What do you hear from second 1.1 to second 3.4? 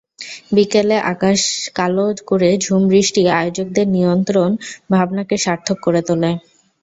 আকাশ কালো করে ঝুম বৃষ্টি